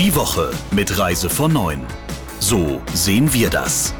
Die 0.00 0.16
Woche 0.16 0.50
mit 0.70 0.98
Reise 0.98 1.28
von 1.28 1.52
9. 1.52 1.86
So 2.38 2.80
sehen 2.94 3.30
wir 3.34 3.50
das. 3.50 3.92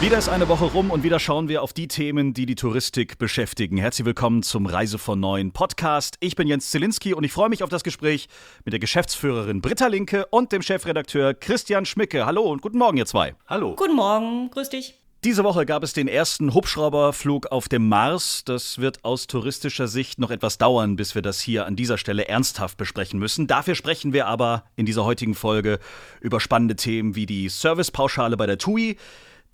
Wieder 0.00 0.16
ist 0.16 0.28
eine 0.28 0.46
Woche 0.48 0.66
rum 0.66 0.92
und 0.92 1.02
wieder 1.02 1.18
schauen 1.18 1.48
wir 1.48 1.64
auf 1.64 1.72
die 1.72 1.88
Themen, 1.88 2.32
die 2.32 2.46
die 2.46 2.54
Touristik 2.54 3.18
beschäftigen. 3.18 3.76
Herzlich 3.76 4.06
willkommen 4.06 4.44
zum 4.44 4.66
Reise 4.66 4.98
von 4.98 5.18
Neuen 5.18 5.50
Podcast. 5.50 6.14
Ich 6.20 6.36
bin 6.36 6.46
Jens 6.46 6.70
Zielinski 6.70 7.12
und 7.12 7.24
ich 7.24 7.32
freue 7.32 7.48
mich 7.48 7.64
auf 7.64 7.70
das 7.70 7.82
Gespräch 7.82 8.28
mit 8.64 8.70
der 8.70 8.78
Geschäftsführerin 8.78 9.62
Britta 9.62 9.88
Linke 9.88 10.26
und 10.26 10.52
dem 10.52 10.62
Chefredakteur 10.62 11.34
Christian 11.34 11.86
Schmicke. 11.86 12.24
Hallo 12.24 12.42
und 12.42 12.62
guten 12.62 12.78
Morgen, 12.78 12.98
ihr 12.98 13.06
zwei. 13.06 13.34
Hallo. 13.48 13.74
Guten 13.74 13.96
Morgen, 13.96 14.48
grüß 14.50 14.68
dich. 14.68 14.94
Diese 15.24 15.42
Woche 15.42 15.64
gab 15.64 15.82
es 15.82 15.94
den 15.94 16.06
ersten 16.06 16.52
Hubschrauberflug 16.52 17.46
auf 17.46 17.66
dem 17.66 17.88
Mars. 17.88 18.42
Das 18.44 18.78
wird 18.78 19.06
aus 19.06 19.26
touristischer 19.26 19.88
Sicht 19.88 20.18
noch 20.18 20.30
etwas 20.30 20.58
dauern, 20.58 20.96
bis 20.96 21.14
wir 21.14 21.22
das 21.22 21.40
hier 21.40 21.64
an 21.64 21.76
dieser 21.76 21.96
Stelle 21.96 22.28
ernsthaft 22.28 22.76
besprechen 22.76 23.18
müssen. 23.18 23.46
Dafür 23.46 23.74
sprechen 23.74 24.12
wir 24.12 24.26
aber 24.26 24.64
in 24.76 24.84
dieser 24.84 25.06
heutigen 25.06 25.34
Folge 25.34 25.78
über 26.20 26.40
spannende 26.40 26.76
Themen 26.76 27.14
wie 27.14 27.24
die 27.24 27.48
Servicepauschale 27.48 28.36
bei 28.36 28.44
der 28.44 28.58
TUI, 28.58 28.98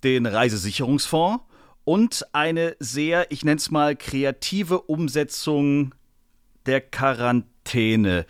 den 0.03 0.25
Reisesicherungsfonds 0.25 1.41
und 1.85 2.27
eine 2.33 2.75
sehr, 2.79 3.31
ich 3.31 3.45
nenne 3.45 3.55
es 3.55 3.71
mal, 3.71 3.95
kreative 3.95 4.81
Umsetzung 4.81 5.95
der 6.65 6.81
Quarantäne. 6.81 8.25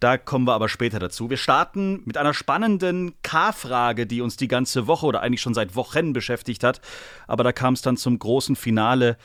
Da 0.00 0.16
kommen 0.16 0.46
wir 0.46 0.54
aber 0.54 0.68
später 0.68 0.98
dazu. 0.98 1.28
Wir 1.28 1.36
starten 1.36 2.02
mit 2.04 2.16
einer 2.16 2.34
spannenden 2.34 3.14
K-Frage, 3.22 4.06
die 4.06 4.20
uns 4.20 4.36
die 4.36 4.48
ganze 4.48 4.86
Woche 4.86 5.06
oder 5.06 5.22
eigentlich 5.22 5.40
schon 5.40 5.54
seit 5.54 5.74
Wochen 5.74 6.12
beschäftigt 6.12 6.62
hat. 6.62 6.80
Aber 7.26 7.42
da 7.42 7.52
kam 7.52 7.74
es 7.74 7.82
dann 7.82 7.96
zum 7.96 8.18
großen 8.18 8.54
Finale 8.54 9.16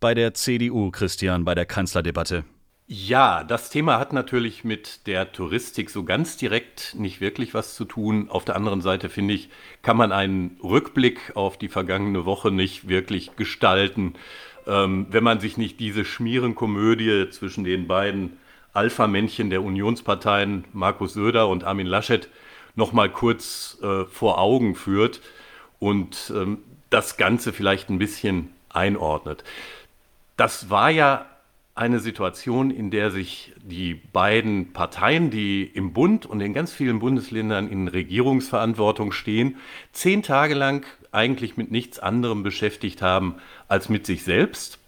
bei 0.00 0.14
der 0.14 0.34
CDU, 0.34 0.90
Christian, 0.90 1.44
bei 1.44 1.54
der 1.54 1.66
Kanzlerdebatte. 1.66 2.44
Ja, 2.88 3.42
das 3.42 3.68
Thema 3.68 3.98
hat 3.98 4.12
natürlich 4.12 4.62
mit 4.62 5.08
der 5.08 5.32
Touristik 5.32 5.90
so 5.90 6.04
ganz 6.04 6.36
direkt 6.36 6.94
nicht 6.94 7.20
wirklich 7.20 7.52
was 7.52 7.74
zu 7.74 7.84
tun. 7.84 8.30
Auf 8.30 8.44
der 8.44 8.54
anderen 8.54 8.80
Seite 8.80 9.08
finde 9.08 9.34
ich, 9.34 9.48
kann 9.82 9.96
man 9.96 10.12
einen 10.12 10.56
Rückblick 10.62 11.32
auf 11.34 11.58
die 11.58 11.68
vergangene 11.68 12.24
Woche 12.24 12.52
nicht 12.52 12.88
wirklich 12.88 13.34
gestalten, 13.34 14.14
ähm, 14.68 15.08
wenn 15.10 15.24
man 15.24 15.40
sich 15.40 15.56
nicht 15.56 15.80
diese 15.80 16.04
Schmierenkomödie 16.04 17.28
zwischen 17.30 17.64
den 17.64 17.88
beiden 17.88 18.38
Alpha-Männchen 18.76 19.50
der 19.50 19.62
Unionsparteien, 19.62 20.64
Markus 20.72 21.14
Söder 21.14 21.48
und 21.48 21.64
Armin 21.64 21.86
Laschet, 21.86 22.28
noch 22.74 22.92
mal 22.92 23.10
kurz 23.10 23.78
äh, 23.82 24.04
vor 24.04 24.38
Augen 24.38 24.74
führt 24.74 25.20
und 25.78 26.32
ähm, 26.34 26.58
das 26.90 27.16
Ganze 27.16 27.52
vielleicht 27.52 27.90
ein 27.90 27.98
bisschen 27.98 28.50
einordnet. 28.68 29.44
Das 30.36 30.70
war 30.70 30.90
ja 30.90 31.26
eine 31.74 32.00
Situation, 32.00 32.70
in 32.70 32.90
der 32.90 33.10
sich 33.10 33.52
die 33.62 33.94
beiden 33.94 34.72
Parteien, 34.72 35.30
die 35.30 35.62
im 35.62 35.92
Bund 35.92 36.24
und 36.24 36.40
in 36.40 36.54
ganz 36.54 36.72
vielen 36.72 37.00
Bundesländern 37.00 37.68
in 37.68 37.88
Regierungsverantwortung 37.88 39.12
stehen, 39.12 39.56
zehn 39.92 40.22
Tage 40.22 40.54
lang 40.54 40.86
eigentlich 41.12 41.58
mit 41.58 41.70
nichts 41.70 41.98
anderem 41.98 42.42
beschäftigt 42.42 43.02
haben 43.02 43.36
als 43.68 43.90
mit 43.90 44.06
sich 44.06 44.24
selbst. 44.24 44.78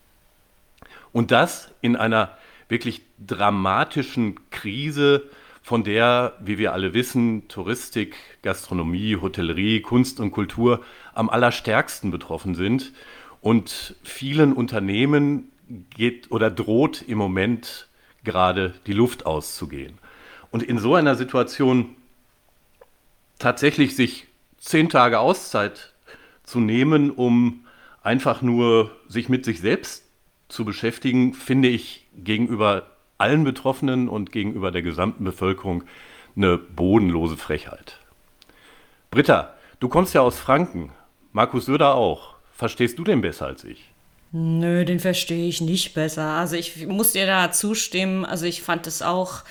Und 1.12 1.30
das 1.30 1.70
in 1.82 1.94
einer 1.96 2.38
wirklich 2.68 3.02
dramatischen 3.18 4.38
Krise, 4.50 5.28
von 5.68 5.84
der, 5.84 6.32
wie 6.40 6.56
wir 6.56 6.72
alle 6.72 6.94
wissen, 6.94 7.46
Touristik, 7.48 8.16
Gastronomie, 8.40 9.16
Hotellerie, 9.16 9.82
Kunst 9.82 10.18
und 10.18 10.30
Kultur 10.30 10.82
am 11.12 11.28
allerstärksten 11.28 12.10
betroffen 12.10 12.54
sind. 12.54 12.94
Und 13.42 13.94
vielen 14.02 14.54
Unternehmen 14.54 15.52
geht 15.90 16.30
oder 16.30 16.50
droht 16.50 17.02
im 17.06 17.18
Moment 17.18 17.88
gerade 18.24 18.72
die 18.86 18.94
Luft 18.94 19.26
auszugehen. 19.26 19.98
Und 20.50 20.62
in 20.62 20.78
so 20.78 20.94
einer 20.94 21.16
Situation 21.16 21.96
tatsächlich 23.38 23.94
sich 23.94 24.26
zehn 24.56 24.88
Tage 24.88 25.18
Auszeit 25.18 25.92
zu 26.44 26.60
nehmen, 26.60 27.10
um 27.10 27.66
einfach 28.02 28.40
nur 28.40 28.90
sich 29.06 29.28
mit 29.28 29.44
sich 29.44 29.60
selbst 29.60 30.07
zu 30.48 30.64
beschäftigen, 30.64 31.34
finde 31.34 31.68
ich 31.68 32.06
gegenüber 32.16 32.90
allen 33.18 33.44
Betroffenen 33.44 34.08
und 34.08 34.32
gegenüber 34.32 34.70
der 34.70 34.82
gesamten 34.82 35.24
Bevölkerung 35.24 35.84
eine 36.36 36.56
bodenlose 36.56 37.36
Frechheit. 37.36 37.98
Britta, 39.10 39.54
du 39.80 39.88
kommst 39.88 40.14
ja 40.14 40.20
aus 40.20 40.38
Franken, 40.38 40.92
Markus 41.32 41.66
Söder 41.66 41.94
auch. 41.94 42.36
Verstehst 42.52 42.98
du 42.98 43.04
den 43.04 43.20
besser 43.20 43.46
als 43.46 43.64
ich? 43.64 43.92
Nö, 44.30 44.84
den 44.84 45.00
verstehe 45.00 45.48
ich 45.48 45.60
nicht 45.60 45.94
besser. 45.94 46.24
Also 46.24 46.56
ich 46.56 46.86
muss 46.86 47.12
dir 47.12 47.26
da 47.26 47.50
zustimmen. 47.50 48.24
Also 48.24 48.46
ich 48.46 48.62
fand 48.62 48.86
es 48.86 49.00
auch 49.00 49.42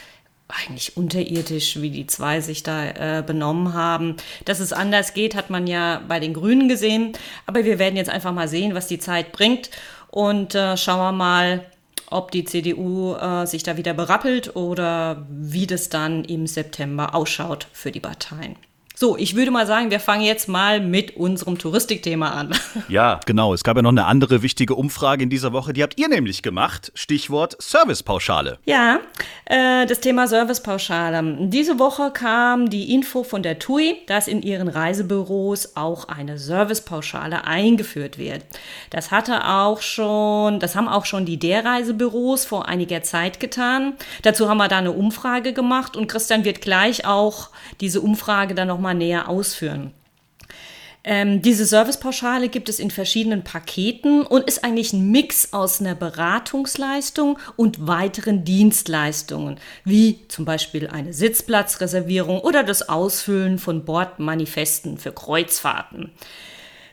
eigentlich 0.50 0.96
unterirdisch, 0.96 1.82
wie 1.82 1.90
die 1.90 2.08
zwei 2.08 2.42
sich 2.42 2.64
da 2.64 2.86
äh, 3.20 3.24
benommen 3.26 3.74
haben. 3.74 4.16
Dass 4.46 4.60
es 4.60 4.74
anders 4.74 5.14
geht, 5.14 5.36
hat 5.36 5.50
man 5.50 5.68
ja 5.68 6.02
bei 6.08 6.20
den 6.20 6.34
Grünen 6.34 6.70
gesehen. 6.70 7.14
Aber 7.46 7.66
wir 7.66 7.80
werden 7.80 7.98
jetzt 7.98 8.10
einfach 8.10 8.34
mal 8.34 8.48
sehen, 8.48 8.76
was 8.76 8.88
die 8.88 9.00
Zeit 9.00 9.32
bringt. 9.32 9.70
Und 10.10 10.56
äh, 10.56 10.78
schauen 10.78 11.00
wir 11.00 11.12
mal, 11.12 11.66
ob 12.10 12.32
die 12.32 12.46
CDU 12.46 13.16
äh, 13.16 13.46
sich 13.46 13.64
da 13.64 13.78
wieder 13.78 13.94
berappelt 13.94 14.56
oder 14.56 15.26
wie 15.30 15.68
das 15.68 15.90
dann 15.90 16.24
im 16.24 16.48
September 16.48 17.14
ausschaut 17.14 17.68
für 17.74 17.92
die 17.92 18.00
Parteien. 18.00 18.56
So, 19.00 19.16
ich 19.16 19.36
würde 19.36 19.52
mal 19.52 19.68
sagen, 19.68 19.92
wir 19.92 20.00
fangen 20.00 20.24
jetzt 20.24 20.50
mal 20.50 20.82
mit 20.82 21.18
unserem 21.18 21.60
Touristikthema 21.60 22.32
an. 22.32 22.56
Ja, 22.90 23.20
genau. 23.26 23.54
Es 23.54 23.64
gab 23.64 23.76
ja 23.76 23.82
noch 23.82 23.90
eine 23.90 24.06
andere 24.06 24.44
wichtige 24.44 24.76
Umfrage 24.76 25.24
in 25.24 25.30
dieser 25.30 25.52
Woche. 25.52 25.74
Die 25.74 25.84
habt 25.84 26.00
ihr 26.00 26.08
nämlich 26.08 26.42
gemacht. 26.42 26.92
Stichwort 26.96 27.62
Servicepauschale. 27.62 28.60
Ja, 28.66 29.00
äh, 29.46 29.86
das 29.86 30.00
Thema 30.00 30.28
Servicepauschale. 30.28 31.48
Diese 31.50 31.80
Woche 31.80 32.12
kam 32.12 32.70
die 32.70 32.94
Info 32.94 33.24
von 33.24 33.44
der 33.44 33.60
TUI, 33.60 33.98
dass 34.08 34.28
in 34.28 34.42
ihren 34.42 34.68
Reisebüros 34.68 35.76
auch 35.76 36.08
eine 36.08 36.38
Servicepauschale 36.38 37.44
eingeführt 37.46 38.18
wird. 38.18 38.44
Das 38.90 39.12
hatte 39.12 39.46
auch 39.48 39.82
schon, 39.82 40.60
das 40.60 40.76
haben 40.76 40.88
auch 40.88 41.06
schon 41.06 41.26
die 41.26 41.38
der 41.38 41.66
Reisebüros 41.66 42.46
vor 42.46 42.68
einiger 42.68 43.04
Zeit 43.04 43.40
getan. 43.40 43.94
Dazu 44.22 44.48
haben 44.50 44.58
wir 44.58 44.70
da 44.70 44.78
eine 44.78 44.94
Umfrage 44.94 45.52
gemacht 45.52 45.98
und 45.98 46.08
Christian 46.08 46.46
wird 46.46 46.62
gleich 46.62 47.06
auch 47.06 47.50
diese 47.82 48.02
Umfrage 48.02 48.56
dann 48.56 48.70
nochmal 48.70 48.87
näher 48.94 49.30
ausführen. 49.30 49.94
Ähm, 51.10 51.42
diese 51.42 51.66
Servicepauschale 51.66 52.50
gibt 52.50 52.68
es 52.68 52.80
in 52.80 52.92
verschiedenen 52.92 53.46
Paketen 53.46 54.24
und 54.24 54.44
ist 54.44 54.66
eigentlich 54.66 54.92
ein 54.92 55.10
Mix 55.10 55.54
aus 55.54 55.80
einer 55.80 55.96
Beratungsleistung 55.96 57.40
und 57.56 57.88
weiteren 57.88 58.44
Dienstleistungen, 58.44 59.58
wie 59.86 60.28
zum 60.28 60.44
Beispiel 60.44 60.88
eine 60.88 61.14
Sitzplatzreservierung 61.14 62.42
oder 62.42 62.62
das 62.64 62.90
Ausfüllen 62.90 63.58
von 63.58 63.86
Bordmanifesten 63.86 64.98
für 64.98 65.14
Kreuzfahrten. 65.14 66.12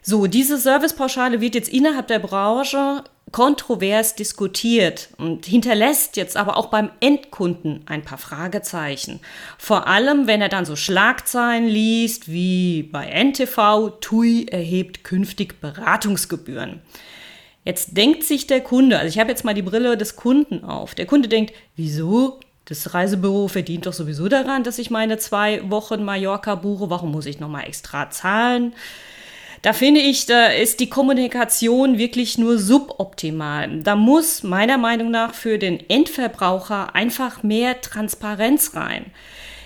So, 0.06 0.26
diese 0.26 0.58
Servicepauschale 0.58 1.40
wird 1.40 1.54
jetzt 1.54 1.70
innerhalb 1.70 2.08
der 2.08 2.18
Branche 2.18 3.04
kontrovers 3.32 4.14
diskutiert 4.14 5.08
und 5.16 5.46
hinterlässt 5.46 6.18
jetzt 6.18 6.36
aber 6.36 6.58
auch 6.58 6.66
beim 6.66 6.90
Endkunden 7.00 7.80
ein 7.86 8.02
paar 8.02 8.18
Fragezeichen. 8.18 9.20
Vor 9.56 9.88
allem, 9.88 10.26
wenn 10.26 10.42
er 10.42 10.50
dann 10.50 10.66
so 10.66 10.76
Schlagzeilen 10.76 11.66
liest 11.66 12.30
wie 12.30 12.82
bei 12.82 13.06
NTV, 13.06 13.98
TUI 14.02 14.46
erhebt 14.50 15.04
künftig 15.04 15.58
Beratungsgebühren. 15.62 16.82
Jetzt 17.64 17.96
denkt 17.96 18.24
sich 18.24 18.46
der 18.46 18.60
Kunde, 18.60 18.98
also 18.98 19.08
ich 19.08 19.18
habe 19.18 19.30
jetzt 19.30 19.44
mal 19.44 19.54
die 19.54 19.62
Brille 19.62 19.96
des 19.96 20.16
Kunden 20.16 20.64
auf. 20.64 20.94
Der 20.94 21.06
Kunde 21.06 21.28
denkt, 21.28 21.54
wieso? 21.76 22.40
Das 22.66 22.92
Reisebüro 22.92 23.48
verdient 23.48 23.86
doch 23.86 23.94
sowieso 23.94 24.28
daran, 24.28 24.64
dass 24.64 24.78
ich 24.78 24.90
meine 24.90 25.16
zwei 25.16 25.68
Wochen 25.70 26.04
Mallorca 26.04 26.56
buche. 26.56 26.90
Warum 26.90 27.10
muss 27.12 27.24
ich 27.24 27.40
nochmal 27.40 27.66
extra 27.66 28.10
zahlen? 28.10 28.74
Da 29.64 29.72
finde 29.72 30.00
ich, 30.00 30.26
da 30.26 30.48
ist 30.48 30.78
die 30.80 30.90
Kommunikation 30.90 31.96
wirklich 31.96 32.36
nur 32.36 32.58
suboptimal. 32.58 33.80
Da 33.80 33.96
muss 33.96 34.42
meiner 34.42 34.76
Meinung 34.76 35.10
nach 35.10 35.32
für 35.32 35.56
den 35.56 35.88
Endverbraucher 35.88 36.94
einfach 36.94 37.42
mehr 37.42 37.80
Transparenz 37.80 38.74
rein. 38.74 39.06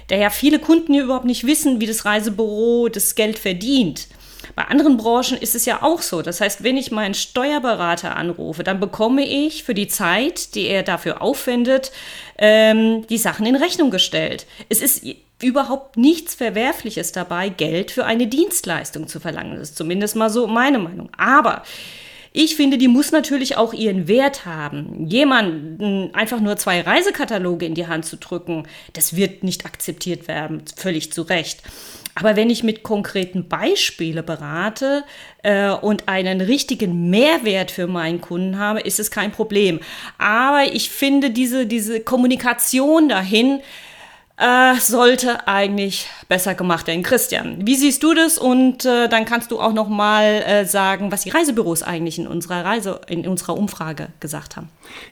Da 0.07 0.15
ja 0.15 0.31
viele 0.31 0.61
Kunden 0.61 0.95
hier 0.95 1.03
überhaupt 1.03 1.25
nicht 1.25 1.49
wissen, 1.49 1.81
wie 1.81 1.87
das 1.87 2.05
Reisebüro 2.05 2.89
das 2.89 3.17
Geld 3.17 3.41
verdient. 3.41 4.07
Bei 4.55 4.67
anderen 4.67 4.99
Branchen 4.99 5.37
ist 5.37 5.57
es 5.57 5.65
ja 5.65 5.83
auch 5.83 6.01
so. 6.01 6.23
Das 6.23 6.41
heißt, 6.41 6.63
wenn 6.63 6.77
ich 6.77 6.93
meinen 6.93 7.15
Steuerberater 7.15 8.15
anrufe, 8.15 8.63
dann 8.63 8.79
bekomme 8.79 9.27
ich 9.27 9.65
für 9.65 9.75
die 9.75 9.89
Zeit, 9.89 10.55
die 10.55 10.69
er 10.69 10.85
dafür 10.85 11.23
aufwendet, 11.23 11.91
ähm, 12.39 13.05
die 13.09 13.19
Sachen 13.19 13.47
in 13.47 13.57
Rechnung 13.57 13.91
gestellt. 13.91 14.47
Es 14.69 14.81
ist 14.81 15.05
überhaupt 15.43 15.97
nichts 15.97 16.35
Verwerfliches 16.35 17.13
dabei, 17.13 17.49
Geld 17.49 17.91
für 17.91 18.05
eine 18.05 18.27
Dienstleistung 18.27 19.07
zu 19.07 19.21
verlangen. 19.21 19.59
Das 19.59 19.71
ist 19.71 19.77
zumindest 19.77 20.17
mal 20.17 20.31
so 20.31 20.47
meine 20.47 20.79
Meinung. 20.79 21.11
Aber 21.17 21.63
Ich 22.33 22.57
finde, 22.57 22.79
die 22.79 22.89
muss 22.89 23.11
natürlich 23.11 23.57
auch 23.57 23.73
ihren 23.73 24.07
Wert 24.07 24.45
haben. 24.45 25.07
Jemanden 25.09 26.15
einfach 26.15 26.41
nur 26.41 26.57
zwei 26.57 26.83
Reisekataloge 26.83 27.65
in 27.65 27.75
die 27.75 27.87
Hand 27.87 28.05
zu 28.05 28.17
drücken, 28.17 28.69
das 28.93 29.17
wird 29.17 29.43
nicht 29.43 29.65
akzeptiert 29.65 30.29
werden, 30.29 30.63
völlig 30.77 31.13
zu 31.13 31.23
Recht. 31.23 31.63
Aber 32.15 32.37
wenn 32.37 32.51
ich 32.51 32.63
mit 32.63 32.83
konkreten 32.83 33.49
Beispielen 33.49 34.25
berate 34.27 35.05
äh, 35.43 35.71
und 35.71 36.09
einen 36.09 36.41
richtigen 36.41 37.11
Mehrwert 37.11 37.71
für 37.71 37.87
meinen 37.87 38.21
Kunden 38.21 38.59
habe, 38.59 38.81
ist 38.81 39.01
es 39.01 39.11
kein 39.11 39.33
Problem. 39.33 39.81
Aber 40.19 40.65
ich 40.73 40.91
finde 40.91 41.31
diese, 41.31 41.67
diese 41.67 42.01
Kommunikation 42.01 43.09
dahin, 43.09 43.61
äh, 44.39 44.77
sollte 44.77 45.49
eigentlich 45.49 46.09
besser 46.29 46.55
gemacht 46.55 46.87
werden. 46.87 47.03
Christian, 47.03 47.67
wie 47.67 47.75
siehst 47.75 48.03
du 48.03 48.15
das? 48.15 48.39
Und 48.39 48.85
äh, 48.85 49.09
dann 49.09 49.25
kannst 49.25 49.51
du 49.51 49.61
auch 49.61 49.73
noch 49.73 49.89
mal 49.89 50.25
äh, 50.25 50.65
sagen, 50.65 51.11
was 51.11 51.23
die 51.23 51.31
Reisebüros 51.31 51.83
eigentlich 51.83 52.19
in 52.19 52.29
unserer 52.29 52.65
Reise, 52.65 53.01
in 53.09 53.27
unserer 53.27 53.57
Umfrage 53.57 54.09
gesagt 54.21 54.57
haben. 54.57 54.69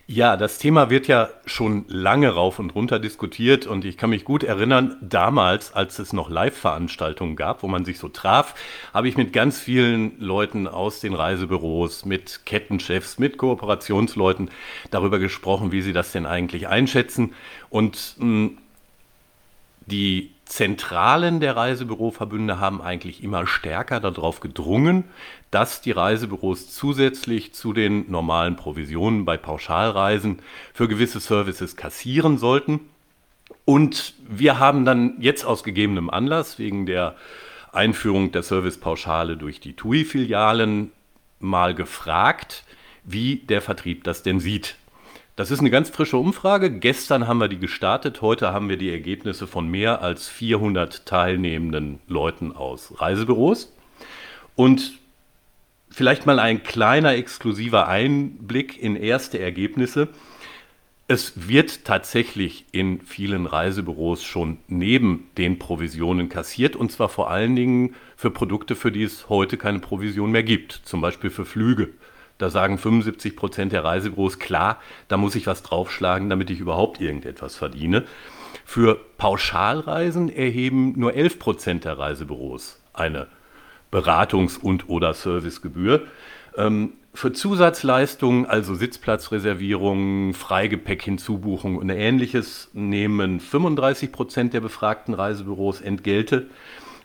Ja, 0.07 0.37
das 0.37 0.59
Thema 0.59 0.91
wird 0.91 1.09
ja 1.09 1.29
schon 1.45 1.85
lange 1.89 2.31
rauf 2.31 2.59
und 2.59 2.75
runter 2.75 2.99
diskutiert 2.99 3.67
und 3.67 3.85
ich 3.85 3.97
kann 3.97 4.11
mich 4.11 4.25
gut 4.25 4.45
erinnern, 4.45 4.97
damals, 5.01 5.75
als 5.75 5.99
es 5.99 6.13
noch 6.13 6.31
Live-Veranstaltungen 6.31 7.35
gab, 7.35 7.63
wo 7.63 7.69
man 7.69 7.85
sich 7.85 7.99
so 7.99 8.09
traf, 8.09 8.55
habe 8.95 9.09
ich 9.09 9.17
mit 9.17 9.33
ganz 9.33 9.59
vielen 9.59 10.19
Leuten 10.21 10.69
aus 10.69 11.01
den 11.01 11.15
Reisebüros, 11.15 12.05
mit 12.05 12.47
Kettenchefs, 12.47 13.19
mit 13.19 13.39
Kooperationsleuten 13.39 14.51
darüber 14.91 15.19
gesprochen, 15.19 15.73
wie 15.73 15.83
sie 15.83 15.93
das 15.93 16.13
denn 16.13 16.27
eigentlich 16.27 16.69
einschätzen 16.69 17.35
und 17.69 18.15
mh, 18.19 18.25
hm, 18.25 18.59
die 19.87 20.33
Zentralen 20.45 21.41
der 21.41 21.57
Reisebüroverbünde 21.57 22.61
haben 22.61 22.81
eigentlich 22.81 23.23
immer 23.23 23.47
stärker 23.47 24.01
darauf 24.01 24.41
gedrungen, 24.41 25.05
dass 25.51 25.81
die 25.81 25.93
Reisebüros 25.93 26.73
zusätzlich 26.73 27.53
zu 27.53 27.73
den 27.73 28.11
normalen 28.11 28.57
Provisionen 28.57 29.25
bei 29.25 29.37
Pauschalreisen 29.37 30.41
für 30.75 30.89
gewisse 30.89 31.21
Services 31.21 31.77
kassieren 31.77 32.39
sollten. 32.39 32.81
Und 33.65 34.15
wir 34.29 34.59
haben 34.59 34.85
dann 34.85 35.15
jetzt 35.21 35.45
aus 35.45 35.65
gegebenem 35.65 36.11
Anlass 36.11 36.59
wegen 36.59 36.87
der 36.87 37.17
Einführung 37.73 38.33
der 38.33 38.43
Servicepauschale 38.43 39.37
durch 39.37 39.61
die 39.61 39.75
TUI-Filialen 39.75 40.93
mal 41.41 41.75
gefragt, 41.75 42.65
wie 43.05 43.37
der 43.37 43.63
Vertrieb 43.63 44.05
das 44.05 44.23
denn 44.23 44.41
sieht. 44.41 44.77
Das 45.37 45.51
ist 45.51 45.61
eine 45.61 45.69
ganz 45.69 45.91
frische 45.91 46.17
Umfrage. 46.17 46.71
Gestern 46.71 47.29
haben 47.29 47.41
wir 47.41 47.49
die 47.49 47.59
gestartet. 47.59 48.23
Heute 48.23 48.55
haben 48.55 48.71
wir 48.71 48.79
die 48.79 48.91
Ergebnisse 48.91 49.47
von 49.47 49.69
mehr 49.69 50.01
als 50.01 50.29
400 50.29 51.05
teilnehmenden 51.05 52.01
Leuten 52.09 52.53
aus 52.53 52.95
Reisebüros. 52.99 53.71
Und 54.55 54.95
vielleicht 55.91 56.25
mal 56.25 56.39
ein 56.39 56.63
kleiner 56.63 57.17
exklusiver 57.17 57.87
Einblick 57.87 58.83
in 58.83 58.97
erste 58.97 59.39
Ergebnisse. 59.39 60.09
Es 61.07 61.49
wird 61.49 61.85
tatsächlich 61.85 62.65
in 62.73 63.03
vielen 63.03 63.45
Reisebüros 63.45 64.25
schon 64.25 64.57
neben 64.69 65.29
den 65.37 65.59
Provisionen 65.59 66.31
kassiert 66.31 66.77
und 66.77 66.91
zwar 66.91 67.11
vor 67.11 67.31
allen 67.31 67.55
Dingen 67.55 67.95
für 68.17 68.31
Produkte, 68.31 68.75
für 68.75 68.91
die 68.91 69.03
es 69.03 69.29
heute 69.29 69.59
keine 69.59 69.81
Provision 69.81 70.33
mehr 70.33 70.43
gibt, 70.43 70.73
zum 70.73 71.03
Beispiel 71.03 71.29
für 71.29 71.45
Flüge. 71.45 71.91
Da 72.39 72.51
sagen 72.51 72.79
75 72.79 73.37
Prozent 73.37 73.73
der 73.73 73.85
Reisebüros, 73.85 74.39
klar, 74.39 74.81
da 75.09 75.17
muss 75.17 75.35
ich 75.35 75.47
was 75.47 75.63
draufschlagen, 75.63 76.29
damit 76.29 76.51
ich 76.51 76.61
überhaupt 76.61 77.01
irgendetwas 77.01 77.57
verdiene. 77.57 78.05
Für 78.65 78.99
Pauschalreisen 79.17 80.29
erheben 80.29 80.95
nur 80.97 81.15
11 81.15 81.39
Prozent 81.39 81.85
der 81.85 81.99
Reisebüros 81.99 82.81
eine 82.93 83.29
Beratungs- 83.93 84.59
und 84.59 84.89
oder 84.89 85.15
Servicegebühr. 85.15 86.07
Ähm, 86.57 86.95
für 87.15 87.33
Zusatzleistungen, 87.33 88.45
also 88.45 88.75
Sitzplatzreservierungen, 88.75 90.35
Freigepäck 90.35 91.03
Hinzubuchung 91.03 91.77
und 91.77 91.89
ähnliches, 91.89 92.69
nehmen 92.75 93.41
35 93.41 94.13
Prozent 94.13 94.53
der 94.53 94.61
befragten 94.61 95.15
Reisebüros 95.15 95.81
Entgelte. 95.81 96.49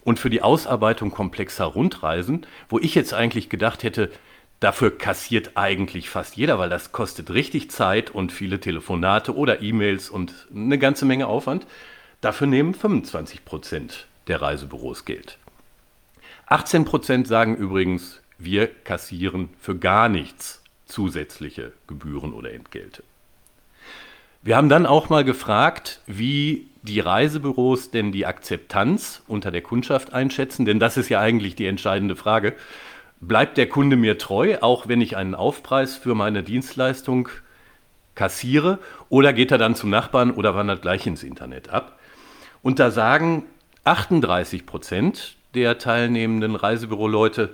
Und 0.03 0.19
für 0.19 0.29
die 0.29 0.41
Ausarbeitung 0.41 1.11
komplexer 1.11 1.65
Rundreisen, 1.65 2.45
wo 2.67 2.79
ich 2.79 2.95
jetzt 2.95 3.13
eigentlich 3.13 3.49
gedacht 3.49 3.83
hätte, 3.83 4.09
Dafür 4.61 4.95
kassiert 4.95 5.53
eigentlich 5.55 6.11
fast 6.11 6.37
jeder, 6.37 6.59
weil 6.59 6.69
das 6.69 6.91
kostet 6.91 7.31
richtig 7.31 7.71
Zeit 7.71 8.11
und 8.11 8.31
viele 8.31 8.59
Telefonate 8.59 9.35
oder 9.35 9.63
E-Mails 9.63 10.11
und 10.11 10.47
eine 10.55 10.77
ganze 10.77 11.05
Menge 11.05 11.25
Aufwand. 11.25 11.65
Dafür 12.21 12.45
nehmen 12.45 12.75
25 12.75 13.43
Prozent 13.43 14.05
der 14.27 14.39
Reisebüros 14.39 15.05
Geld. 15.05 15.39
18 16.45 16.85
Prozent 16.85 17.27
sagen 17.27 17.55
übrigens, 17.55 18.21
wir 18.37 18.67
kassieren 18.67 19.49
für 19.59 19.75
gar 19.75 20.09
nichts 20.09 20.61
zusätzliche 20.85 21.73
Gebühren 21.87 22.31
oder 22.31 22.53
Entgelte. 22.53 23.03
Wir 24.43 24.57
haben 24.57 24.69
dann 24.69 24.85
auch 24.85 25.09
mal 25.09 25.23
gefragt, 25.23 26.01
wie 26.05 26.67
die 26.83 26.99
Reisebüros 26.99 27.89
denn 27.89 28.11
die 28.11 28.27
Akzeptanz 28.27 29.23
unter 29.27 29.49
der 29.49 29.61
Kundschaft 29.61 30.13
einschätzen, 30.13 30.65
denn 30.65 30.79
das 30.79 30.97
ist 30.97 31.09
ja 31.09 31.19
eigentlich 31.19 31.55
die 31.55 31.65
entscheidende 31.65 32.15
Frage. 32.15 32.55
Bleibt 33.21 33.57
der 33.57 33.69
Kunde 33.69 33.97
mir 33.97 34.17
treu, 34.17 34.57
auch 34.61 34.87
wenn 34.87 34.99
ich 34.99 35.15
einen 35.15 35.35
Aufpreis 35.35 35.95
für 35.95 36.15
meine 36.15 36.41
Dienstleistung 36.41 37.29
kassiere, 38.15 38.79
oder 39.09 39.31
geht 39.31 39.51
er 39.51 39.59
dann 39.59 39.75
zum 39.75 39.91
Nachbarn 39.91 40.31
oder 40.31 40.55
wandert 40.55 40.81
gleich 40.81 41.05
ins 41.05 41.21
Internet 41.21 41.69
ab? 41.69 41.99
Und 42.63 42.79
da 42.79 42.89
sagen 42.89 43.45
38 43.83 44.65
Prozent 44.65 45.35
der 45.53 45.77
teilnehmenden 45.77 46.55
Reisebüroleute, 46.55 47.53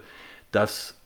dass 0.52 0.98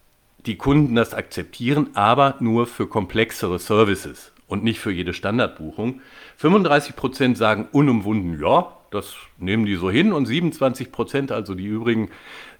die 0.45 0.57
Kunden 0.57 0.93
das 0.93 1.15
akzeptieren, 1.15 1.89
aber 1.95 2.35
nur 2.39 2.67
für 2.67 2.87
komplexere 2.87 3.57
Services 3.57 4.31
und 4.47 4.63
nicht 4.63 4.79
für 4.79 4.91
jede 4.91 5.13
Standardbuchung. 5.13 6.01
35 6.37 6.95
Prozent 6.95 7.37
sagen 7.37 7.67
unumwunden, 7.71 8.39
ja, 8.39 8.77
das 8.91 9.15
nehmen 9.37 9.65
die 9.65 9.75
so 9.75 9.89
hin 9.89 10.11
und 10.11 10.25
27 10.25 10.91
Prozent, 10.91 11.31
also 11.31 11.55
die 11.55 11.65
übrigen, 11.65 12.09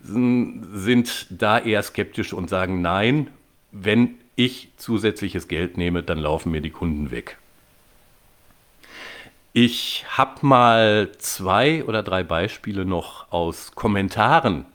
sind 0.04 1.28
da 1.30 1.60
eher 1.60 1.84
skeptisch 1.84 2.34
und 2.34 2.50
sagen, 2.50 2.82
nein, 2.82 3.30
wenn 3.72 4.16
ich 4.36 4.70
zusätzliches 4.78 5.48
Geld 5.48 5.78
nehme, 5.78 6.04
dann 6.04 6.18
laufen 6.18 6.52
mir 6.52 6.62
die 6.62 6.72
Kunden 6.72 7.12
weg. 7.12 7.38
Ich 9.54 10.06
habe 10.10 10.46
mal 10.46 11.12
zwei 11.20 11.84
oder 11.84 12.04
drei 12.04 12.24
Beispiele 12.24 12.86
noch 12.86 13.32
aus 13.32 13.74
Kommentaren 13.76 14.66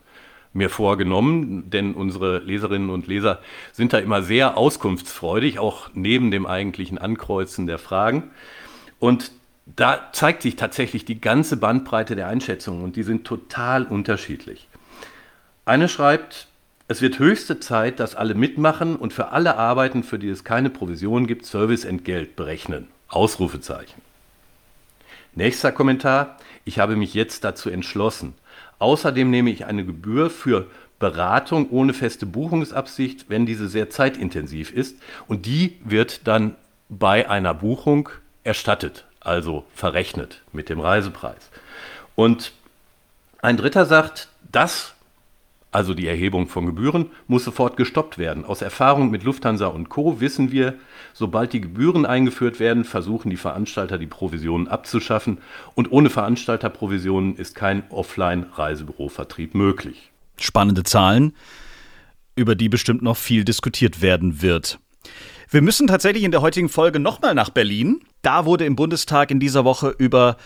mir 0.53 0.71
vorgenommen, 0.71 1.71
denn 1.71 1.95
unsere 1.95 2.39
Leserinnen 2.39 2.91
und 2.91 3.07
Leser 3.07 3.41
sind 3.73 3.93
da 3.93 3.99
immer 3.99 4.23
sehr 4.23 4.57
auskunftsfreudig, 4.57 5.59
auch 5.59 5.91
neben 5.95 6.31
dem 6.31 6.47
eigentlichen 6.47 6.99
Ankreuzen 6.99 7.67
der 7.67 7.79
Fragen. 7.79 8.31
Und 8.99 9.33
da 9.67 10.11
zeigt 10.13 10.43
sich 10.43 10.57
tatsächlich 10.57 11.05
die 11.05 11.21
ganze 11.21 11.57
Bandbreite 11.57 12.17
der 12.17 12.29
Einschätzungen 12.29 12.83
und 12.85 12.97
die 12.97 13.03
sind 13.03 13.27
total 13.27 13.85
unterschiedlich. 13.85 14.69
Eine 15.67 15.89
schreibt, 15.89 16.47
es 16.87 17.03
wird 17.03 17.19
höchste 17.19 17.59
Zeit, 17.59 17.99
dass 17.99 18.15
alle 18.15 18.37
mitmachen 18.37 18.95
und 18.95 19.13
für 19.13 19.31
alle 19.31 19.57
Arbeiten, 19.57 20.05
für 20.05 20.17
die 20.17 20.29
es 20.29 20.45
keine 20.45 20.71
Provision 20.71 21.27
gibt, 21.27 21.45
Serviceentgelt 21.45 22.37
berechnen. 22.37 22.87
Ausrufezeichen. 23.09 24.01
Nächster 25.35 25.73
Kommentar, 25.73 26.39
ich 26.65 26.79
habe 26.79 26.95
mich 26.95 27.15
jetzt 27.15 27.43
dazu 27.43 27.69
entschlossen. 27.69 28.35
Außerdem 28.79 29.29
nehme 29.29 29.51
ich 29.51 29.65
eine 29.65 29.85
Gebühr 29.85 30.31
für 30.31 30.69
Beratung 31.01 31.69
ohne 31.71 31.95
feste 31.95 32.27
Buchungsabsicht, 32.27 33.29
wenn 33.29 33.45
diese 33.45 33.67
sehr 33.67 33.91
zeitintensiv 33.91 34.73
ist 34.73 34.97
und 35.27 35.47
die 35.47 35.81
wird 35.85 36.29
dann 36.29 36.55
bei 36.89 37.29
einer 37.29 37.55
Buchung 37.55 38.09
erstattet, 38.45 39.05
also 39.19 39.65
verrechnet 39.75 40.43
mit 40.53 40.69
dem 40.69 40.79
Reisepreis. 40.79 41.51
Und 42.15 42.53
ein 43.43 43.57
Dritter 43.57 43.85
sagt, 43.85 44.29
das 44.53 44.96
also 45.73 45.95
die 45.95 46.07
Erhebung 46.07 46.49
von 46.49 46.67
Gebühren, 46.67 47.11
muss 47.27 47.45
sofort 47.45 47.77
gestoppt 47.77 48.19
werden. 48.19 48.45
Aus 48.45 48.63
Erfahrung 48.63 49.11
mit 49.11 49.25
Lufthansa 49.25 49.67
und 49.67 49.89
Co. 49.89 50.21
wissen 50.21 50.51
wir, 50.51 50.75
sobald 51.13 51.53
die 51.53 51.61
Gebühren 51.61 52.07
eingeführt 52.07 52.61
werden, 52.61 52.85
versuchen 52.85 53.31
die 53.31 53.37
Veranstalter 53.37 53.99
die 53.99 54.07
Provisionen 54.07 54.69
abzuschaffen 54.69 55.39
und 55.75 55.93
ohne 55.93 56.11
Veranstalterprovisionen 56.11 57.37
ist 57.37 57.55
kein 57.55 57.83
Offline-Reisebürovertrieb 57.91 59.55
möglich. 59.55 60.11
Spannende 60.39 60.83
Zahlen, 60.83 61.35
über 62.37 62.55
die 62.55 62.69
bestimmt 62.69 63.03
noch 63.03 63.17
viel 63.17 63.45
diskutiert 63.45 64.03
werden 64.03 64.43
wird. 64.43 64.79
Wir 65.49 65.63
müssen 65.63 65.87
tatsächlich 65.87 66.25
in 66.25 66.33
der 66.33 66.43
heutigen 66.43 66.69
Folge 66.69 66.99
nochmal 66.99 67.35
nach 67.35 67.51
Berlin. 67.51 68.01
Da 68.23 68.45
wurde 68.45 68.65
im 68.65 68.77
Bundestag 68.77 69.31
in 69.31 69.41
dieser 69.41 69.65
Woche 69.65 69.95
über 69.97 70.37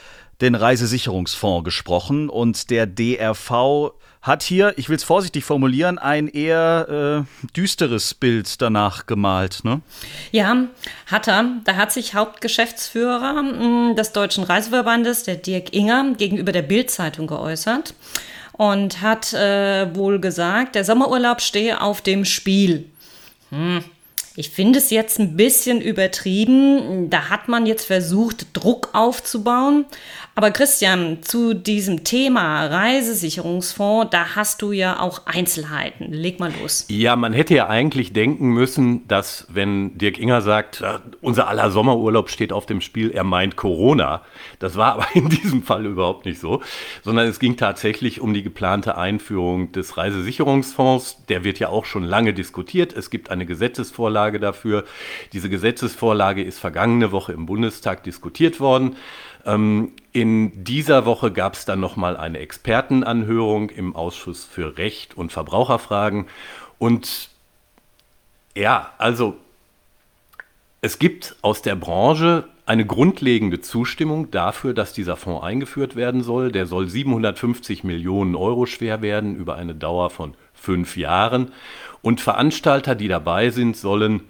den 0.41 0.55
Reisesicherungsfonds 0.55 1.65
gesprochen 1.65 2.29
und 2.29 2.71
der 2.71 2.87
DRV 2.87 3.93
hat 4.23 4.43
hier, 4.43 4.75
ich 4.77 4.89
will 4.89 4.97
es 4.97 5.05
vorsichtig 5.05 5.45
formulieren, 5.45 5.99
ein 5.99 6.29
eher 6.29 7.25
äh, 7.47 7.47
düsteres 7.57 8.13
Bild 8.13 8.61
danach 8.61 9.07
gemalt. 9.07 9.61
Ne? 9.65 9.81
Ja, 10.31 10.67
hat 11.07 11.27
er. 11.27 11.45
Da 11.65 11.77
hat 11.77 11.91
sich 11.91 12.15
Hauptgeschäftsführer 12.15 13.43
mh, 13.43 13.95
des 13.95 14.13
Deutschen 14.13 14.45
Reiseverbandes, 14.45 15.23
der 15.23 15.37
Dirk 15.37 15.73
Inger, 15.73 16.13
gegenüber 16.19 16.53
der 16.53 16.63
Bild-Zeitung 16.63 17.27
geäußert 17.27 17.95
und 18.53 19.01
hat 19.01 19.33
äh, 19.33 19.95
wohl 19.95 20.21
gesagt, 20.21 20.75
der 20.75 20.85
Sommerurlaub 20.85 21.41
stehe 21.41 21.81
auf 21.81 22.03
dem 22.03 22.27
Spiel. 22.27 22.91
Hm. 23.49 23.83
Ich 24.37 24.51
finde 24.51 24.79
es 24.79 24.91
jetzt 24.91 25.19
ein 25.19 25.37
bisschen 25.37 25.81
übertrieben. 25.81 27.11
Da 27.11 27.31
hat 27.31 27.49
man 27.49 27.67
jetzt 27.67 27.87
versucht, 27.87 28.47
Druck 28.53 28.91
aufzubauen. 28.93 29.87
Aber 30.41 30.53
Christian, 30.53 31.19
zu 31.21 31.53
diesem 31.53 32.03
Thema 32.03 32.65
Reisesicherungsfonds, 32.65 34.09
da 34.11 34.37
hast 34.37 34.63
du 34.63 34.73
ja 34.73 34.99
auch 34.99 35.27
Einzelheiten. 35.27 36.15
Leg 36.15 36.41
mal 36.41 36.51
los. 36.63 36.87
Ja, 36.89 37.15
man 37.15 37.35
hätte 37.35 37.55
ja 37.55 37.69
eigentlich 37.69 38.15
denken 38.15 38.49
müssen, 38.49 39.07
dass 39.07 39.47
wenn 39.51 39.99
Dirk 39.99 40.19
Inger 40.19 40.41
sagt, 40.41 40.81
äh, 40.81 40.99
unser 41.21 41.47
aller 41.47 41.71
Sommerurlaub 41.71 42.31
steht 42.31 42.55
auf 42.55 42.65
dem 42.65 42.81
Spiel, 42.81 43.11
er 43.11 43.23
meint 43.23 43.57
Corona. 43.57 44.23
Das 44.61 44.77
war 44.77 44.95
aber 44.95 45.09
in 45.15 45.29
diesem 45.29 45.63
Fall 45.63 45.85
überhaupt 45.85 46.25
nicht 46.25 46.41
so, 46.41 46.63
sondern 47.05 47.29
es 47.29 47.39
ging 47.39 47.59
tatsächlich 47.59 48.23
um 48.23 48.33
die 48.33 48.43
geplante 48.43 48.97
Einführung 48.97 49.73
des 49.73 49.99
Reisesicherungsfonds. 49.99 51.27
Der 51.29 51.45
wird 51.45 51.59
ja 51.59 51.69
auch 51.69 51.85
schon 51.85 52.05
lange 52.05 52.33
diskutiert. 52.33 52.95
Es 52.95 53.11
gibt 53.11 53.31
eine 53.31 53.45
Gesetzesvorlage 53.45 54.41
dafür. 54.41 54.85
Diese 55.35 55.51
Gesetzesvorlage 55.51 56.43
ist 56.43 56.61
vergangene 56.61 57.13
Woche 57.13 57.35
im 57.35 57.45
Bundestag 57.45 58.05
diskutiert 58.05 58.59
worden. 58.59 58.97
Ähm, 59.45 59.93
in 60.13 60.65
dieser 60.65 61.07
Woche 61.07 61.31
gab 61.31 61.55
es 61.55 61.65
dann 61.65 61.81
nochmal 61.81 62.17
eine 62.17 62.39
Expertenanhörung 62.39 63.71
im 63.71 63.95
Ausschuss 63.95 64.45
für 64.45 64.77
Recht 64.77 65.17
und 65.17 65.33
Verbraucherfragen. 65.33 66.27
Und 66.79 67.31
ja, 68.57 68.93
also 68.99 69.37
es 70.81 70.99
gibt 70.99 71.37
aus 71.43 71.63
der 71.63 71.77
Branche 71.77 72.49
eine 72.67 72.87
grundlegende 72.87 73.61
Zustimmung 73.61 74.31
dafür, 74.31 74.75
dass 74.75 74.93
dieser 74.93 75.17
Fonds 75.17 75.45
eingeführt 75.45 75.97
werden 75.97 76.23
soll. 76.23 76.53
Der 76.53 76.67
soll 76.67 76.89
750 76.89 77.85
Millionen 77.85 78.37
Euro 78.37 78.67
schwer 78.67 79.03
werden 79.03 79.37
über 79.37 79.57
eine 79.57 79.75
Dauer 79.75 80.11
von 80.11 80.35
fünf 80.55 80.97
Jahren. 80.97 81.53
Und 82.03 82.21
Veranstalter, 82.21 82.95
die 82.95 83.09
dabei 83.09 83.51
sind, 83.51 83.77
sollen 83.77 84.23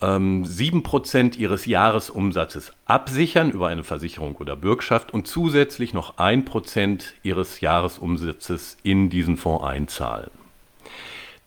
ähm, 0.00 0.44
7% 0.44 1.36
ihres 1.36 1.66
Jahresumsatzes 1.66 2.72
absichern 2.86 3.50
über 3.50 3.68
eine 3.68 3.84
Versicherung 3.84 4.36
oder 4.36 4.56
Bürgschaft 4.56 5.12
und 5.12 5.26
zusätzlich 5.26 5.92
noch 5.92 6.16
1% 6.16 7.02
ihres 7.22 7.60
Jahresumsatzes 7.60 8.76
in 8.82 9.10
diesen 9.10 9.36
Fonds 9.36 9.64
einzahlen. 9.64 10.30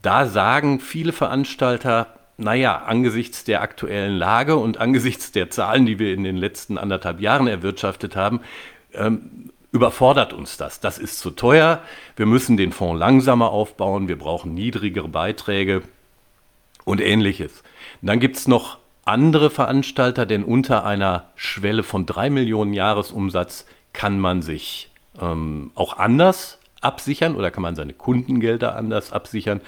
Da 0.02 0.28
sagen 0.28 0.80
viele 0.80 1.14
Veranstalter, 1.14 2.08
naja, 2.38 2.78
angesichts 2.78 3.44
der 3.44 3.62
aktuellen 3.62 4.18
Lage 4.18 4.58
und 4.58 4.78
angesichts 4.78 5.32
der 5.32 5.50
Zahlen, 5.50 5.86
die 5.86 6.00
wir 6.00 6.14
in 6.14 6.24
den 6.24 6.38
letzten 6.38 6.78
anderthalb 6.78 7.22
Jahren 7.22 7.48
erwirtschaftet 7.48 8.16
haben, 8.16 8.42
ähm, 8.94 9.52
überfordert 9.72 10.34
uns 10.34 10.58
das. 10.58 10.80
Das 10.80 11.00
ist 11.00 11.20
zu 11.20 11.32
teuer. 11.32 11.82
Wir 12.16 12.26
müssen 12.26 12.58
den 12.58 12.72
Fonds 12.72 13.00
langsamer 13.00 13.50
aufbauen. 13.50 14.08
Wir 14.08 14.18
brauchen 14.18 14.54
niedrigere 14.54 15.08
Beiträge 15.08 15.82
und 16.86 17.02
ähnliches. 17.02 17.64
Und 18.02 18.08
dann 18.08 18.20
gibt 18.20 18.38
es 18.38 18.48
noch 18.48 18.80
andere 19.06 19.50
Veranstalter, 19.50 20.26
denn 20.26 20.44
unter 20.44 20.86
einer 20.86 21.26
Schwelle 21.36 21.84
von 21.84 22.06
drei 22.06 22.30
Millionen 22.30 22.74
Jahresumsatz 22.74 23.66
kann 23.92 24.20
man 24.20 24.42
sich 24.42 24.90
ähm, 25.22 25.72
auch 25.76 25.98
anders 25.98 26.60
absichern 26.82 27.36
oder 27.36 27.52
kann 27.52 27.64
man 27.64 27.76
seine 27.76 27.94
Kundengelder 27.94 28.76
anders 28.76 29.12
absichern. 29.14 29.62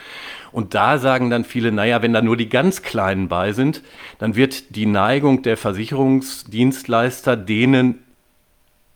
Und 0.51 0.73
da 0.73 0.97
sagen 0.97 1.29
dann 1.29 1.45
viele, 1.45 1.71
naja, 1.71 2.01
wenn 2.01 2.13
da 2.13 2.21
nur 2.21 2.37
die 2.37 2.49
ganz 2.49 2.81
Kleinen 2.81 3.27
bei 3.27 3.53
sind, 3.53 3.81
dann 4.19 4.35
wird 4.35 4.75
die 4.75 4.85
Neigung 4.85 5.41
der 5.41 5.57
Versicherungsdienstleister, 5.57 7.37
denen 7.37 8.03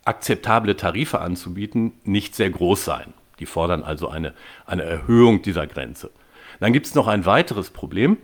akzeptable 0.06 0.76
Tarife 0.76 1.20
anzubieten, 1.22 1.94
nicht 2.04 2.36
sehr 2.36 2.50
groß 2.50 2.84
sein. 2.84 3.14
Die 3.40 3.46
fordern 3.46 3.84
also 3.84 4.10
eine, 4.10 4.34
eine 4.66 4.84
Erhöhung 4.84 5.42
dieser 5.42 5.68
Grenze. 5.68 6.12
Dann 6.60 6.74
gibt 6.74 6.86
es 6.86 6.96
noch 6.96 7.08
ein 7.08 7.26
weiteres 7.26 7.70
Problem. 7.70 8.18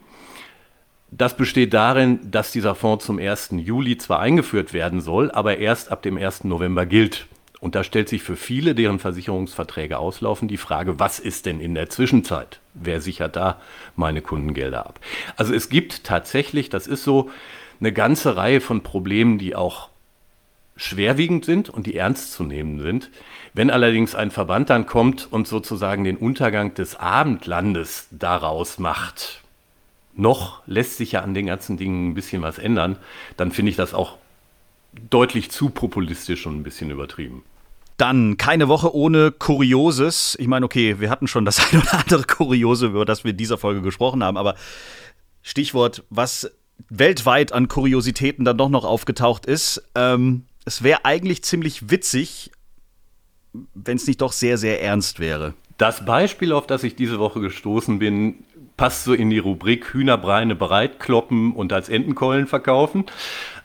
Das 1.11 1.37
besteht 1.37 1.73
darin, 1.73 2.19
dass 2.31 2.51
dieser 2.51 2.75
Fonds 2.75 3.05
zum 3.05 3.19
1. 3.19 3.49
Juli 3.57 3.97
zwar 3.97 4.19
eingeführt 4.19 4.73
werden 4.73 5.01
soll, 5.01 5.31
aber 5.31 5.57
erst 5.57 5.91
ab 5.91 6.01
dem 6.01 6.17
1. 6.17 6.43
November 6.43 6.85
gilt. 6.85 7.27
Und 7.61 7.73
da 7.73 7.83
stellt 7.83 8.09
sich 8.09 8.21
für 8.21 8.35
viele, 8.35 8.75
deren 8.75 8.99
Versicherungsverträge 8.99 9.97
auslaufen, 9.97 10.47
die 10.47 10.57
Frage, 10.57 10.99
was 10.99 11.19
ist 11.19 11.45
denn 11.45 11.59
in 11.59 11.73
der 11.73 11.89
Zwischenzeit? 11.89 12.59
Wer 12.73 13.01
sichert 13.01 13.35
da 13.35 13.61
meine 13.95 14.21
Kundengelder 14.21 14.85
ab? 14.85 14.99
Also 15.37 15.53
es 15.53 15.69
gibt 15.69 16.03
tatsächlich, 16.03 16.69
das 16.69 16.85
ist 16.85 17.03
so, 17.03 17.31
eine 17.79 17.91
ganze 17.91 18.35
Reihe 18.35 18.61
von 18.61 18.83
Problemen, 18.83 19.37
die 19.37 19.55
auch 19.55 19.89
schwerwiegend 20.77 21.45
sind 21.45 21.69
und 21.69 21.87
die 21.87 21.95
ernst 21.95 22.33
zu 22.33 22.43
nehmen 22.43 22.79
sind. 22.79 23.09
Wenn 23.55 23.69
allerdings 23.69 24.15
ein 24.15 24.31
Verband 24.31 24.69
dann 24.69 24.85
kommt 24.85 25.31
und 25.31 25.47
sozusagen 25.47 26.03
den 26.03 26.17
Untergang 26.17 26.73
des 26.73 26.97
Abendlandes 26.97 28.09
daraus 28.11 28.79
macht, 28.79 29.43
noch 30.13 30.61
lässt 30.67 30.97
sich 30.97 31.13
ja 31.13 31.21
an 31.21 31.33
den 31.33 31.45
ganzen 31.45 31.77
Dingen 31.77 32.09
ein 32.09 32.13
bisschen 32.15 32.41
was 32.41 32.57
ändern, 32.57 32.97
dann 33.37 33.53
finde 33.53 33.69
ich 33.69 33.77
das 33.77 33.93
auch 33.93 34.17
deutlich 35.09 35.51
zu 35.51 35.69
populistisch 35.69 36.45
und 36.45 36.57
ein 36.57 36.63
bisschen 36.63 36.91
übertrieben. 36.91 37.43
Dann 37.95 38.35
keine 38.35 38.67
Woche 38.67 38.93
ohne 38.93 39.31
Kurioses. 39.31 40.35
Ich 40.37 40.47
meine, 40.47 40.65
okay, 40.65 40.99
wir 40.99 41.09
hatten 41.09 41.27
schon 41.27 41.45
das 41.45 41.59
ein 41.71 41.79
oder 41.79 41.93
andere 41.93 42.23
Kuriose, 42.23 42.87
über 42.87 43.05
das 43.05 43.23
wir 43.23 43.31
in 43.31 43.37
dieser 43.37 43.57
Folge 43.57 43.81
gesprochen 43.81 44.21
haben, 44.21 44.35
aber 44.35 44.55
Stichwort, 45.43 46.03
was 46.09 46.51
weltweit 46.89 47.53
an 47.53 47.69
Kuriositäten 47.69 48.43
dann 48.43 48.57
doch 48.57 48.67
noch 48.67 48.83
aufgetaucht 48.83 49.45
ist. 49.45 49.81
Ähm, 49.95 50.43
es 50.65 50.83
wäre 50.83 51.05
eigentlich 51.05 51.41
ziemlich 51.41 51.89
witzig, 51.89 52.51
wenn 53.73 53.97
es 53.97 54.07
nicht 54.07 54.21
doch 54.21 54.31
sehr, 54.31 54.57
sehr 54.57 54.81
ernst 54.81 55.19
wäre. 55.19 55.53
Das 55.77 56.05
Beispiel, 56.05 56.53
auf 56.53 56.67
das 56.67 56.83
ich 56.83 56.95
diese 56.95 57.19
Woche 57.19 57.41
gestoßen 57.41 57.99
bin, 57.99 58.45
passt 58.77 59.03
so 59.03 59.13
in 59.13 59.29
die 59.29 59.39
Rubrik 59.39 59.93
Hühnerbreine 59.93 60.55
bereitkloppen 60.55 61.53
und 61.53 61.73
als 61.73 61.89
Entenkeulen 61.89 62.47
verkaufen. 62.47 63.05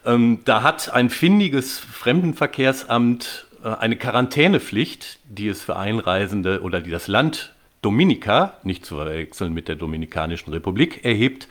Ähm, 0.05 0.41
da 0.45 0.63
hat 0.63 0.93
ein 0.93 1.11
findiges 1.11 1.79
Fremdenverkehrsamt 1.79 3.47
äh, 3.63 3.69
eine 3.69 3.97
Quarantänepflicht, 3.97 5.19
die 5.29 5.49
es 5.49 5.63
für 5.63 5.77
Einreisende 5.77 6.63
oder 6.63 6.81
die 6.81 6.91
das 6.91 7.07
Land 7.09 7.55
Dominika, 7.83 8.55
nicht 8.63 8.85
zu 8.85 8.97
verwechseln 8.97 9.55
mit 9.55 9.69
der 9.69 9.77
Dominikanischen 9.77 10.53
Republik, 10.53 11.05
erhebt, 11.05 11.49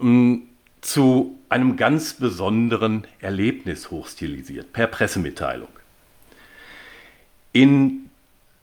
ähm, 0.00 0.42
zu 0.80 1.38
einem 1.48 1.76
ganz 1.76 2.14
besonderen 2.14 3.06
Erlebnis 3.20 3.90
hochstilisiert, 3.90 4.72
per 4.72 4.88
Pressemitteilung. 4.88 5.68
In 7.52 8.08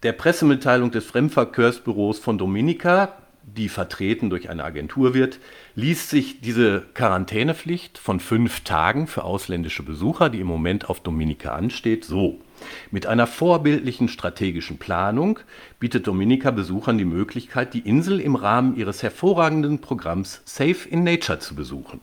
der 0.02 0.14
Pressemitteilung 0.14 0.90
des 0.90 1.06
Fremdverkehrsbüros 1.06 2.18
von 2.18 2.40
Dominika, 2.40 3.14
die 3.44 3.70
vertreten 3.70 4.32
durch 4.32 4.50
eine 4.50 4.64
Agentur 4.64 5.14
wird, 5.14 5.40
liest 5.76 6.10
sich 6.10 6.42
diese 6.42 6.82
Quarantänepflicht 6.96 8.00
von 8.00 8.20
fünf 8.20 8.62
Tagen 8.62 9.06
für 9.06 9.26
ausländische 9.26 9.84
Besucher, 9.84 10.30
die 10.30 10.40
im 10.40 10.48
Moment 10.48 10.90
auf 10.90 11.02
Dominika 11.02 11.54
ansteht, 11.54 12.04
so. 12.04 12.42
Mit 12.90 13.06
einer 13.06 13.28
vorbildlichen 13.28 14.08
strategischen 14.08 14.80
Planung 14.80 15.40
bietet 15.80 16.08
Dominika 16.08 16.50
Besuchern 16.50 16.98
die 16.98 17.06
Möglichkeit, 17.06 17.76
die 17.76 17.88
Insel 17.88 18.20
im 18.20 18.36
Rahmen 18.36 18.76
ihres 18.76 19.04
hervorragenden 19.04 19.80
Programms 19.80 20.42
Safe 20.46 20.90
in 20.90 21.04
Nature 21.04 21.40
zu 21.40 21.54
besuchen. 21.54 22.02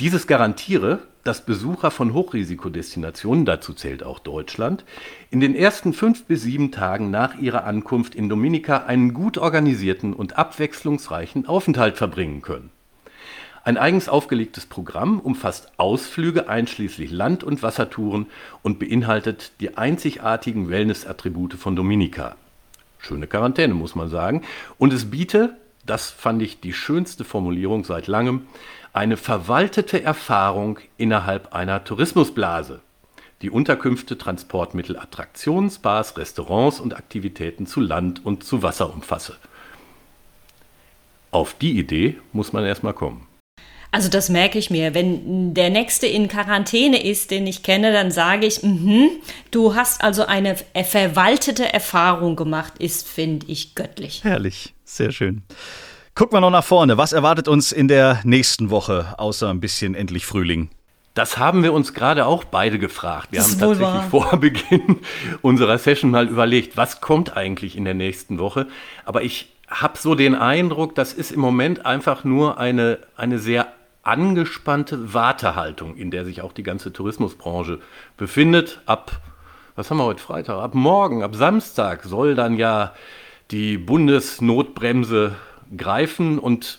Dieses 0.00 0.26
garantiere, 0.26 1.00
dass 1.24 1.44
Besucher 1.44 1.90
von 1.90 2.12
Hochrisikodestinationen, 2.14 3.44
dazu 3.44 3.72
zählt 3.74 4.02
auch 4.02 4.18
Deutschland, 4.18 4.84
in 5.30 5.40
den 5.40 5.54
ersten 5.54 5.92
fünf 5.92 6.24
bis 6.24 6.42
sieben 6.42 6.72
Tagen 6.72 7.10
nach 7.10 7.38
ihrer 7.38 7.64
Ankunft 7.64 8.14
in 8.14 8.28
Dominica 8.28 8.84
einen 8.84 9.14
gut 9.14 9.38
organisierten 9.38 10.14
und 10.14 10.36
abwechslungsreichen 10.36 11.46
Aufenthalt 11.46 11.96
verbringen 11.96 12.42
können. 12.42 12.70
Ein 13.64 13.78
eigens 13.78 14.08
aufgelegtes 14.08 14.66
Programm 14.66 15.20
umfasst 15.20 15.70
Ausflüge 15.76 16.48
einschließlich 16.48 17.12
Land- 17.12 17.44
und 17.44 17.62
Wassertouren 17.62 18.26
und 18.62 18.80
beinhaltet 18.80 19.52
die 19.60 19.76
einzigartigen 19.76 20.68
Wellness-Attribute 20.68 21.54
von 21.54 21.76
Dominica. 21.76 22.34
Schöne 22.98 23.28
Quarantäne, 23.28 23.74
muss 23.74 23.94
man 23.94 24.10
sagen. 24.10 24.42
Und 24.78 24.92
es 24.92 25.12
biete, 25.12 25.56
das 25.86 26.10
fand 26.10 26.42
ich 26.42 26.60
die 26.60 26.72
schönste 26.72 27.24
Formulierung 27.24 27.84
seit 27.84 28.08
langem, 28.08 28.46
eine 28.92 29.16
verwaltete 29.16 30.02
Erfahrung 30.02 30.78
innerhalb 30.96 31.54
einer 31.54 31.84
Tourismusblase, 31.84 32.80
die 33.40 33.50
Unterkünfte, 33.50 34.18
Transportmittel, 34.18 34.98
Attraktionen, 34.98 35.70
Spas, 35.70 36.16
Restaurants 36.16 36.78
und 36.78 36.94
Aktivitäten 36.94 37.66
zu 37.66 37.80
Land 37.80 38.24
und 38.24 38.44
zu 38.44 38.62
Wasser 38.62 38.92
umfasse. 38.92 39.36
Auf 41.30 41.54
die 41.54 41.78
Idee 41.78 42.18
muss 42.32 42.52
man 42.52 42.64
erstmal 42.64 42.92
kommen. 42.92 43.26
Also 43.90 44.08
das 44.08 44.30
merke 44.30 44.58
ich 44.58 44.70
mir. 44.70 44.94
Wenn 44.94 45.52
der 45.52 45.68
nächste 45.68 46.06
in 46.06 46.28
Quarantäne 46.28 47.02
ist, 47.02 47.30
den 47.30 47.46
ich 47.46 47.62
kenne, 47.62 47.92
dann 47.92 48.10
sage 48.10 48.46
ich, 48.46 48.62
mh, 48.62 49.08
du 49.50 49.74
hast 49.74 50.02
also 50.02 50.24
eine 50.24 50.56
verwaltete 50.56 51.72
Erfahrung 51.72 52.36
gemacht, 52.36 52.78
ist, 52.78 53.06
finde 53.06 53.46
ich, 53.48 53.74
göttlich. 53.74 54.24
Herrlich, 54.24 54.74
sehr 54.84 55.12
schön. 55.12 55.42
Gucken 56.14 56.36
wir 56.36 56.40
noch 56.42 56.50
nach 56.50 56.64
vorne. 56.64 56.98
Was 56.98 57.14
erwartet 57.14 57.48
uns 57.48 57.72
in 57.72 57.88
der 57.88 58.20
nächsten 58.24 58.68
Woche, 58.68 59.14
außer 59.16 59.48
ein 59.48 59.60
bisschen 59.60 59.94
endlich 59.94 60.26
Frühling? 60.26 60.68
Das 61.14 61.38
haben 61.38 61.62
wir 61.62 61.72
uns 61.72 61.94
gerade 61.94 62.26
auch 62.26 62.44
beide 62.44 62.78
gefragt. 62.78 63.28
Wir 63.30 63.42
haben 63.42 63.58
tatsächlich 63.58 63.80
wahr. 63.80 64.06
vor 64.10 64.36
Beginn 64.40 64.98
unserer 65.40 65.78
Session 65.78 66.10
mal 66.10 66.28
überlegt, 66.28 66.76
was 66.76 67.00
kommt 67.00 67.34
eigentlich 67.34 67.78
in 67.78 67.86
der 67.86 67.94
nächsten 67.94 68.38
Woche. 68.38 68.66
Aber 69.06 69.22
ich 69.22 69.54
habe 69.68 69.96
so 69.96 70.14
den 70.14 70.34
Eindruck, 70.34 70.94
das 70.94 71.14
ist 71.14 71.32
im 71.32 71.40
Moment 71.40 71.86
einfach 71.86 72.24
nur 72.24 72.58
eine, 72.58 72.98
eine 73.16 73.38
sehr 73.38 73.68
angespannte 74.02 75.14
Wartehaltung, 75.14 75.96
in 75.96 76.10
der 76.10 76.26
sich 76.26 76.42
auch 76.42 76.52
die 76.52 76.62
ganze 76.62 76.92
Tourismusbranche 76.92 77.78
befindet. 78.18 78.82
Ab, 78.84 79.12
was 79.76 79.90
haben 79.90 79.96
wir 79.96 80.04
heute 80.04 80.22
Freitag? 80.22 80.58
Ab 80.62 80.74
morgen, 80.74 81.22
ab 81.22 81.34
Samstag 81.34 82.04
soll 82.04 82.34
dann 82.34 82.58
ja 82.58 82.92
die 83.50 83.78
Bundesnotbremse 83.78 85.36
greifen 85.76 86.38
und 86.38 86.78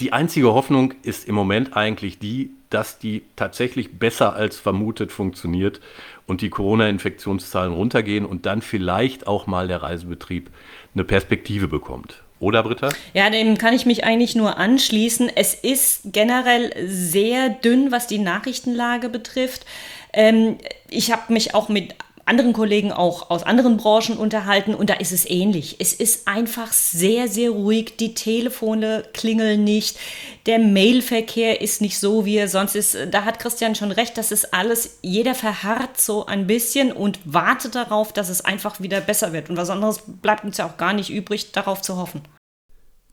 die 0.00 0.12
einzige 0.12 0.52
Hoffnung 0.52 0.94
ist 1.02 1.28
im 1.28 1.34
Moment 1.34 1.76
eigentlich 1.76 2.18
die, 2.18 2.50
dass 2.70 2.98
die 2.98 3.22
tatsächlich 3.36 3.98
besser 3.98 4.34
als 4.34 4.58
vermutet 4.58 5.12
funktioniert 5.12 5.80
und 6.26 6.40
die 6.40 6.50
Corona-Infektionszahlen 6.50 7.72
runtergehen 7.72 8.24
und 8.24 8.46
dann 8.46 8.62
vielleicht 8.62 9.26
auch 9.26 9.46
mal 9.46 9.68
der 9.68 9.82
Reisebetrieb 9.82 10.50
eine 10.94 11.04
Perspektive 11.04 11.68
bekommt. 11.68 12.22
Oder 12.40 12.64
Britta? 12.64 12.88
Ja, 13.14 13.30
dem 13.30 13.56
kann 13.56 13.72
ich 13.72 13.86
mich 13.86 14.02
eigentlich 14.02 14.34
nur 14.34 14.56
anschließen. 14.56 15.30
Es 15.36 15.54
ist 15.54 16.00
generell 16.06 16.72
sehr 16.88 17.50
dünn, 17.50 17.92
was 17.92 18.08
die 18.08 18.18
Nachrichtenlage 18.18 19.08
betrifft. 19.08 19.64
Ähm, 20.12 20.56
ich 20.90 21.12
habe 21.12 21.32
mich 21.32 21.54
auch 21.54 21.68
mit 21.68 21.94
anderen 22.24 22.52
Kollegen 22.52 22.92
auch 22.92 23.30
aus 23.30 23.42
anderen 23.42 23.76
Branchen 23.76 24.16
unterhalten 24.16 24.74
und 24.74 24.90
da 24.90 24.94
ist 24.94 25.12
es 25.12 25.28
ähnlich. 25.28 25.76
Es 25.78 25.92
ist 25.92 26.28
einfach 26.28 26.72
sehr, 26.72 27.28
sehr 27.28 27.50
ruhig. 27.50 27.96
Die 27.98 28.14
Telefone 28.14 29.04
klingeln 29.12 29.64
nicht. 29.64 29.98
Der 30.46 30.58
Mailverkehr 30.58 31.60
ist 31.60 31.80
nicht 31.80 31.98
so, 31.98 32.24
wie 32.24 32.36
er 32.36 32.48
sonst 32.48 32.74
ist. 32.74 32.96
Da 33.10 33.24
hat 33.24 33.38
Christian 33.38 33.74
schon 33.74 33.92
recht, 33.92 34.16
das 34.16 34.32
ist 34.32 34.54
alles, 34.54 34.98
jeder 35.02 35.34
verharrt 35.34 36.00
so 36.00 36.26
ein 36.26 36.46
bisschen 36.46 36.92
und 36.92 37.18
wartet 37.24 37.74
darauf, 37.74 38.12
dass 38.12 38.28
es 38.28 38.44
einfach 38.44 38.80
wieder 38.80 39.00
besser 39.00 39.32
wird. 39.32 39.50
Und 39.50 39.56
was 39.56 39.70
anderes 39.70 40.02
bleibt 40.06 40.44
uns 40.44 40.58
ja 40.58 40.66
auch 40.66 40.76
gar 40.76 40.92
nicht 40.92 41.10
übrig, 41.10 41.52
darauf 41.52 41.82
zu 41.82 41.96
hoffen. 41.96 42.22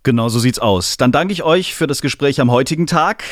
Genau 0.03 0.29
so 0.29 0.39
sieht's 0.39 0.59
aus. 0.59 0.97
Dann 0.97 1.11
danke 1.11 1.33
ich 1.33 1.43
euch 1.43 1.75
für 1.75 1.87
das 1.87 2.01
Gespräch 2.01 2.39
am 2.39 2.51
heutigen 2.51 2.87
Tag. 2.87 3.23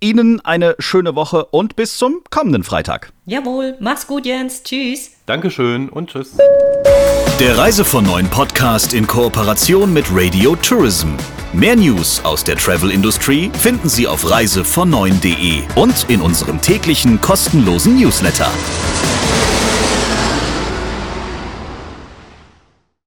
Ihnen 0.00 0.40
eine 0.44 0.76
schöne 0.78 1.14
Woche 1.14 1.46
und 1.46 1.76
bis 1.76 1.96
zum 1.96 2.20
kommenden 2.30 2.64
Freitag. 2.64 3.12
Jawohl, 3.26 3.76
mach's 3.80 4.06
gut, 4.06 4.26
Jens. 4.26 4.62
Tschüss. 4.62 5.12
Dankeschön 5.26 5.88
und 5.88 6.10
tschüss. 6.10 6.36
Der 7.40 7.58
Reise 7.58 7.84
von 7.84 8.04
Neuen 8.04 8.28
Podcast 8.28 8.92
in 8.94 9.06
Kooperation 9.06 9.92
mit 9.92 10.06
Radio 10.12 10.54
Tourism. 10.56 11.08
Mehr 11.52 11.76
News 11.76 12.20
aus 12.24 12.44
der 12.44 12.56
Travel 12.56 12.90
Industry 12.90 13.50
finden 13.58 13.88
Sie 13.88 14.06
auf 14.06 14.28
reisevon 14.30 14.92
und 14.94 16.06
in 16.08 16.20
unserem 16.20 16.60
täglichen 16.60 17.20
kostenlosen 17.20 17.96
Newsletter. 17.98 18.50